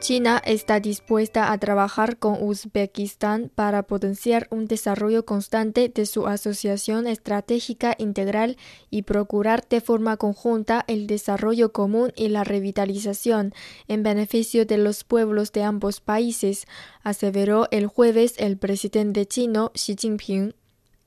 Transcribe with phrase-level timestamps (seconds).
[0.00, 7.06] China está dispuesta a trabajar con Uzbekistán para potenciar un desarrollo constante de su asociación
[7.06, 8.56] estratégica integral
[8.88, 13.52] y procurar de forma conjunta el desarrollo común y la revitalización
[13.88, 16.66] en beneficio de los pueblos de ambos países,
[17.02, 20.54] aseveró el jueves el presidente chino Xi Jinping.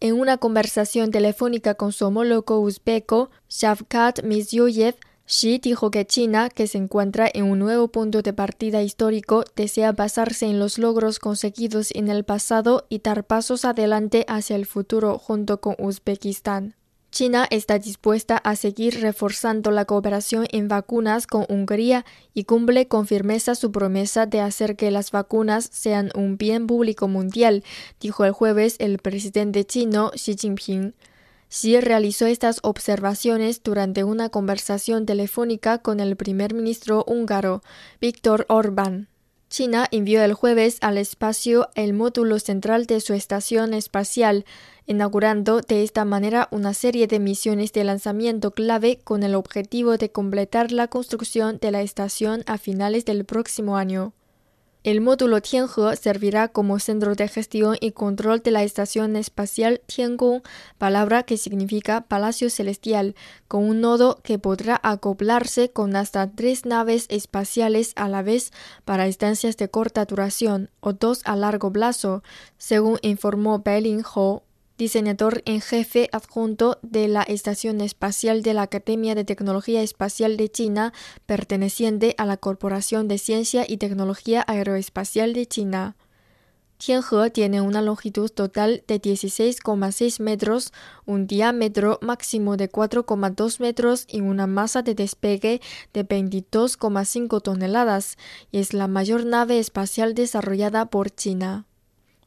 [0.00, 6.66] En una conversación telefónica con su homólogo uzbeco, Shavkat Mirziyoyev, Xi dijo que China, que
[6.66, 11.90] se encuentra en un nuevo punto de partida histórico, desea basarse en los logros conseguidos
[11.94, 16.74] en el pasado y dar pasos adelante hacia el futuro junto con Uzbekistán.
[17.12, 23.06] China está dispuesta a seguir reforzando la cooperación en vacunas con Hungría y cumple con
[23.06, 27.64] firmeza su promesa de hacer que las vacunas sean un bien público mundial,
[28.00, 30.94] dijo el jueves el presidente chino Xi Jinping.
[31.52, 37.62] Xi realizó estas observaciones durante una conversación telefónica con el primer ministro húngaro,
[38.00, 39.08] Víctor Orbán.
[39.50, 44.46] China envió el jueves al espacio el módulo central de su estación espacial,
[44.86, 50.10] inaugurando de esta manera una serie de misiones de lanzamiento clave con el objetivo de
[50.10, 54.14] completar la construcción de la estación a finales del próximo año.
[54.84, 60.42] El módulo Tianhe servirá como centro de gestión y control de la estación espacial Tiangong,
[60.76, 63.14] palabra que significa Palacio Celestial,
[63.46, 68.50] con un nodo que podrá acoplarse con hasta tres naves espaciales a la vez
[68.84, 72.24] para estancias de corta duración o dos a largo plazo,
[72.58, 74.42] según informó Beilin Ho,
[74.78, 80.50] diseñador en jefe adjunto de la Estación Espacial de la Academia de Tecnología Espacial de
[80.50, 80.92] China,
[81.26, 85.96] perteneciente a la Corporación de Ciencia y Tecnología Aeroespacial de China.
[86.84, 90.72] Tianhe tiene una longitud total de 16,6 metros,
[91.06, 95.60] un diámetro máximo de 4,2 metros y una masa de despegue
[95.92, 98.16] de 22,5 toneladas,
[98.50, 101.66] y es la mayor nave espacial desarrollada por China.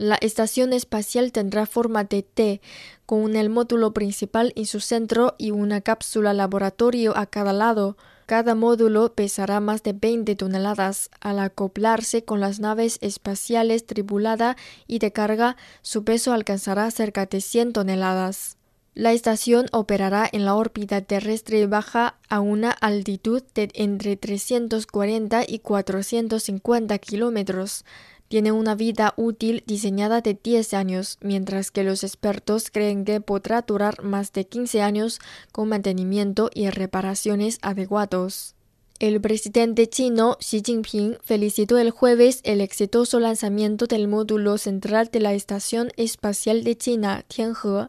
[0.00, 2.62] La estación espacial tendrá forma de T,
[3.04, 7.98] con el módulo principal en su centro y una cápsula laboratorio a cada lado.
[8.24, 11.10] Cada módulo pesará más de 20 toneladas.
[11.20, 14.56] Al acoplarse con las naves espaciales tripulada
[14.86, 18.56] y de carga, su peso alcanzará cerca de 100 toneladas.
[18.94, 25.58] La estación operará en la órbita terrestre baja a una altitud de entre 340 y
[25.58, 27.84] 450 kilómetros
[28.30, 33.62] tiene una vida útil diseñada de 10 años, mientras que los expertos creen que podrá
[33.62, 35.18] durar más de 15 años
[35.50, 38.54] con mantenimiento y reparaciones adecuados.
[39.00, 45.18] El presidente chino Xi Jinping felicitó el jueves el exitoso lanzamiento del módulo central de
[45.18, 47.88] la Estación Espacial de China, Tianhe.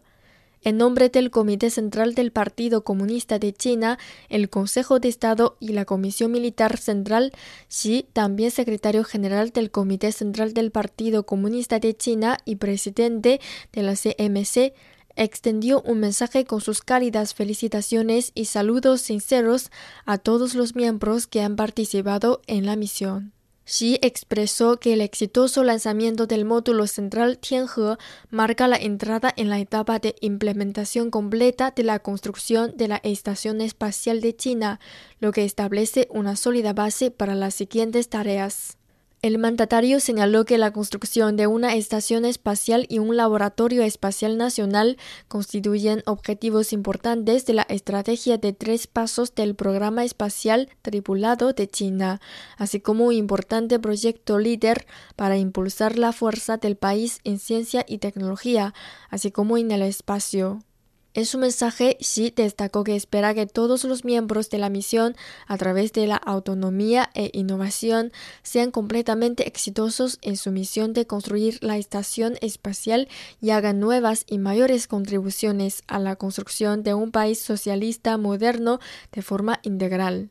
[0.64, 3.98] En nombre del Comité Central del Partido Comunista de China,
[4.30, 7.32] el Consejo de Estado y la Comisión Militar Central,
[7.68, 13.42] Xi, también secretario general del Comité Central del Partido Comunista de China y presidente
[13.74, 14.74] de la CMC,
[15.16, 19.72] extendió un mensaje con sus cálidas felicitaciones y saludos sinceros
[20.06, 23.34] a todos los miembros que han participado en la misión.
[23.66, 27.98] Xi expresó que el exitoso lanzamiento del módulo central Tianhe
[28.30, 33.62] marca la entrada en la etapa de implementación completa de la construcción de la Estación
[33.62, 34.80] Espacial de China,
[35.20, 38.78] lo que establece una sólida base para las siguientes tareas.
[39.24, 44.98] El mandatario señaló que la construcción de una estación espacial y un laboratorio espacial nacional
[45.28, 52.20] constituyen objetivos importantes de la estrategia de tres pasos del programa espacial tripulado de China,
[52.58, 58.00] así como un importante proyecto líder para impulsar la fuerza del país en ciencia y
[58.00, 58.74] tecnología,
[59.12, 60.64] así como en el espacio.
[61.14, 65.58] En su mensaje, Xi destacó que espera que todos los miembros de la misión, a
[65.58, 68.14] través de la autonomía e innovación,
[68.44, 73.10] sean completamente exitosos en su misión de construir la estación espacial
[73.42, 78.80] y hagan nuevas y mayores contribuciones a la construcción de un país socialista moderno
[79.12, 80.30] de forma integral.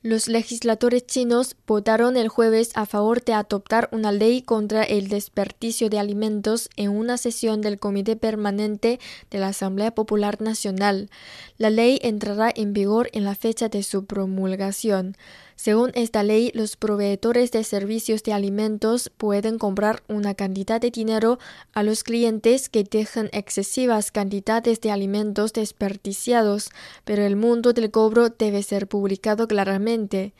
[0.00, 5.90] Los legisladores chinos votaron el jueves a favor de adoptar una ley contra el desperdicio
[5.90, 11.10] de alimentos en una sesión del Comité Permanente de la Asamblea Popular Nacional.
[11.56, 15.16] La ley entrará en vigor en la fecha de su promulgación.
[15.58, 21.40] Según esta ley, los proveedores de servicios de alimentos pueden comprar una cantidad de dinero
[21.74, 26.70] a los clientes que dejan excesivas cantidades de alimentos desperdiciados,
[27.04, 30.32] pero el mundo del cobro debe ser publicado claramente.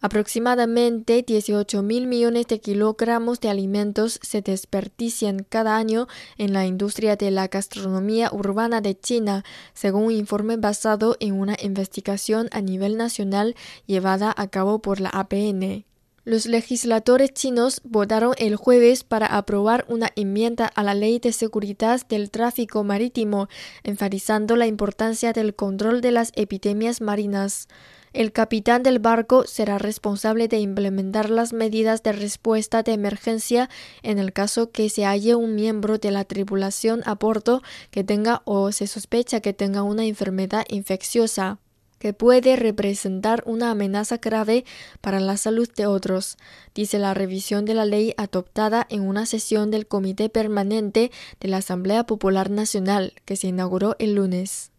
[0.00, 6.06] Aproximadamente 18 mil millones de kilogramos de alimentos se desperdician cada año
[6.36, 11.56] en la industria de la gastronomía urbana de China, según un informe basado en una
[11.62, 13.56] investigación a nivel nacional
[13.86, 15.86] llevada a cabo por la APN.
[16.26, 22.04] Los legisladores chinos votaron el jueves para aprobar una enmienda a la Ley de Seguridad
[22.08, 23.48] del Tráfico Marítimo,
[23.84, 27.68] enfatizando la importancia del control de las epidemias marinas.
[28.12, 33.70] El capitán del barco será responsable de implementar las medidas de respuesta de emergencia
[34.02, 37.62] en el caso que se halle un miembro de la tripulación a bordo
[37.92, 41.60] que tenga o se sospecha que tenga una enfermedad infecciosa
[41.98, 44.64] que puede representar una amenaza grave
[45.00, 46.36] para la salud de otros,
[46.74, 51.10] dice la revisión de la ley adoptada en una sesión del Comité Permanente
[51.40, 54.70] de la Asamblea Popular Nacional que se inauguró el lunes.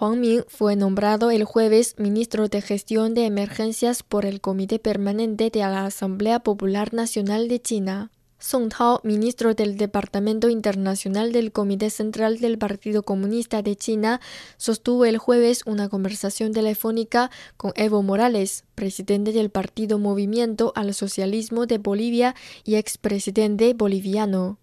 [0.00, 5.50] Huang Ming fue nombrado el jueves ministro de Gestión de Emergencias por el Comité Permanente
[5.50, 8.10] de la Asamblea Popular Nacional de China.
[8.44, 14.20] Song Tao, ministro del Departamento Internacional del Comité Central del Partido Comunista de China,
[14.58, 21.64] sostuvo el jueves una conversación telefónica con Evo Morales, presidente del Partido Movimiento al Socialismo
[21.64, 24.58] de Bolivia y expresidente boliviano.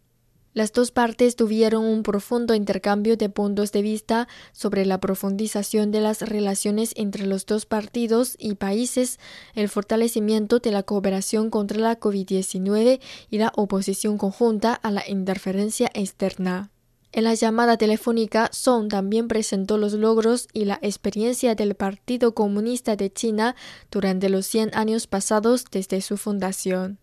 [0.54, 6.02] Las dos partes tuvieron un profundo intercambio de puntos de vista sobre la profundización de
[6.02, 9.18] las relaciones entre los dos partidos y países,
[9.56, 13.00] el fortalecimiento de la cooperación contra la COVID-19
[13.30, 16.70] y la oposición conjunta a la interferencia externa.
[17.14, 22.98] En la llamada telefónica, Song también presentó los logros y la experiencia del Partido Comunista
[22.98, 23.56] de China
[23.90, 27.00] durante los 100 años pasados desde su fundación.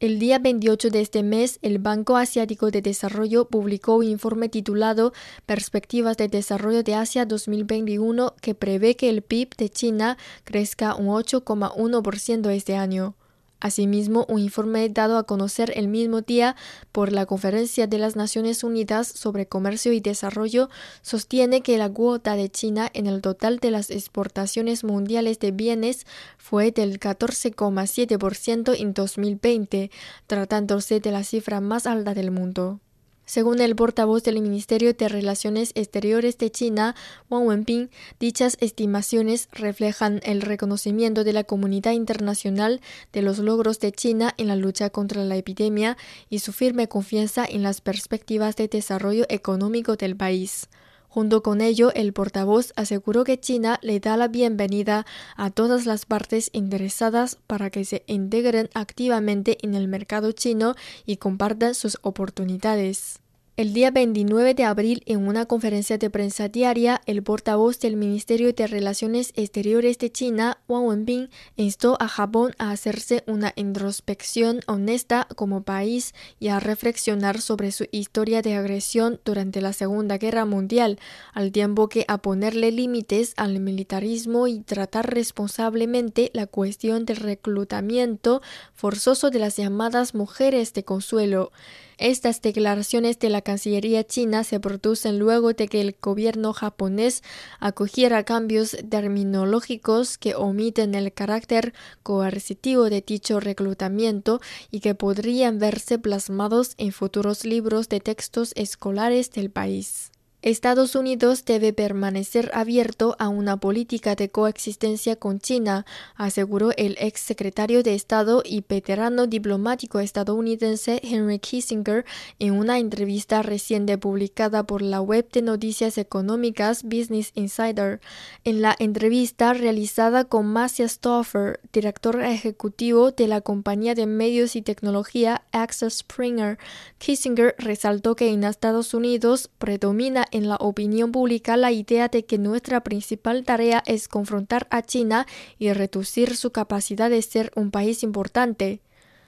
[0.00, 5.12] El día 28 de este mes, el Banco Asiático de Desarrollo publicó un informe titulado
[5.44, 11.08] Perspectivas de Desarrollo de Asia 2021 que prevé que el PIB de China crezca un
[11.08, 13.16] 8,1% este año.
[13.60, 16.54] Asimismo, un informe dado a conocer el mismo día
[16.92, 20.70] por la Conferencia de las Naciones Unidas sobre Comercio y Desarrollo
[21.02, 26.06] sostiene que la cuota de China en el total de las exportaciones mundiales de bienes
[26.36, 29.90] fue del 14,7% en 2020,
[30.28, 32.80] tratándose de la cifra más alta del mundo.
[33.28, 36.96] Según el portavoz del Ministerio de Relaciones Exteriores de China,
[37.28, 42.80] Wang Wenbin, dichas estimaciones reflejan el reconocimiento de la comunidad internacional
[43.12, 45.98] de los logros de China en la lucha contra la epidemia
[46.30, 50.66] y su firme confianza en las perspectivas de desarrollo económico del país.
[51.08, 55.06] Junto con ello, el portavoz aseguró que China le da la bienvenida
[55.36, 60.74] a todas las partes interesadas para que se integren activamente en el mercado chino
[61.06, 63.20] y compartan sus oportunidades.
[63.58, 68.52] El día 29 de abril, en una conferencia de prensa diaria, el portavoz del Ministerio
[68.52, 75.26] de Relaciones Exteriores de China, Wang Wenbin, instó a Japón a hacerse una introspección honesta
[75.34, 81.00] como país y a reflexionar sobre su historia de agresión durante la Segunda Guerra Mundial,
[81.34, 88.40] al tiempo que a ponerle límites al militarismo y tratar responsablemente la cuestión del reclutamiento
[88.72, 91.50] forzoso de las llamadas mujeres de consuelo.
[91.98, 97.24] Estas declaraciones de la Cancillería china se producen luego de que el gobierno japonés
[97.58, 101.74] acogiera cambios terminológicos que omiten el carácter
[102.04, 104.40] coercitivo de dicho reclutamiento
[104.70, 110.12] y que podrían verse plasmados en futuros libros de textos escolares del país.
[110.40, 117.20] Estados Unidos debe permanecer abierto a una política de coexistencia con China, aseguró el ex
[117.20, 122.04] secretario de Estado y veterano diplomático estadounidense Henry Kissinger
[122.38, 128.00] en una entrevista reciente publicada por la web de noticias económicas Business Insider.
[128.44, 134.62] En la entrevista realizada con Marcia Stoffer, director ejecutivo de la compañía de medios y
[134.62, 136.58] tecnología Access Springer,
[136.98, 142.38] Kissinger resaltó que en Estados Unidos predomina en la opinión pública la idea de que
[142.38, 145.26] nuestra principal tarea es confrontar a China
[145.58, 148.80] y reducir su capacidad de ser un país importante.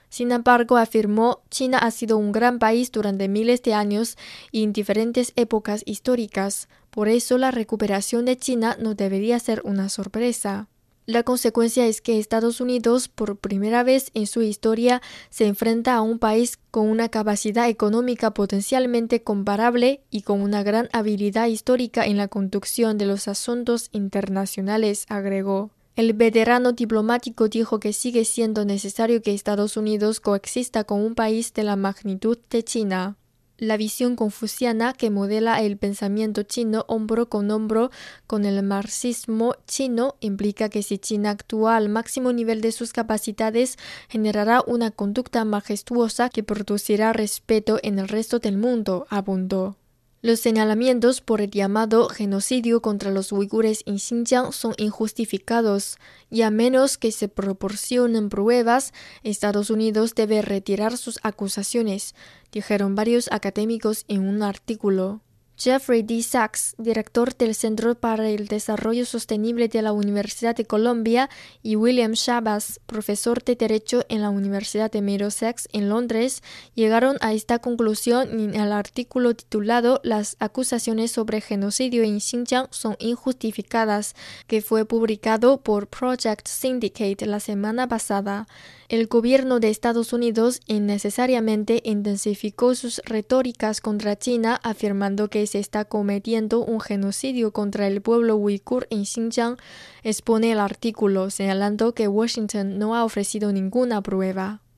[0.09, 4.17] Sin embargo, afirmó, China ha sido un gran país durante miles de años
[4.51, 6.67] y en diferentes épocas históricas.
[6.89, 10.67] Por eso la recuperación de China no debería ser una sorpresa.
[11.11, 16.01] La consecuencia es que Estados Unidos, por primera vez en su historia, se enfrenta a
[16.01, 22.15] un país con una capacidad económica potencialmente comparable y con una gran habilidad histórica en
[22.15, 25.71] la conducción de los asuntos internacionales, agregó.
[25.97, 31.53] El veterano diplomático dijo que sigue siendo necesario que Estados Unidos coexista con un país
[31.53, 33.17] de la magnitud de China.
[33.61, 37.91] La visión confuciana que modela el pensamiento chino hombro con hombro
[38.25, 43.77] con el marxismo chino implica que si China actúa al máximo nivel de sus capacidades,
[44.09, 49.77] generará una conducta majestuosa que producirá respeto en el resto del mundo, abundó.
[50.23, 55.97] Los señalamientos por el llamado genocidio contra los uigures en Xinjiang son injustificados
[56.29, 62.13] y a menos que se proporcionen pruebas, Estados Unidos debe retirar sus acusaciones,
[62.51, 65.21] dijeron varios académicos en un artículo.
[65.63, 66.23] Jeffrey D.
[66.23, 71.29] Sachs, director del Centro para el Desarrollo Sostenible de la Universidad de Colombia,
[71.61, 76.41] y William Shabazz, profesor de Derecho en la Universidad de Middlesex en Londres,
[76.73, 82.95] llegaron a esta conclusión en el artículo titulado Las acusaciones sobre genocidio en Xinjiang son
[82.97, 84.15] injustificadas,
[84.47, 88.47] que fue publicado por Project Syndicate la semana pasada
[88.91, 95.85] el gobierno de Estados Unidos innecesariamente intensificó sus retóricas contra China, afirmando que se está
[95.85, 99.55] cometiendo un genocidio contra el pueblo uigur en Xinjiang,
[100.03, 104.61] expone el artículo, señalando que Washington no ha ofrecido ninguna prueba.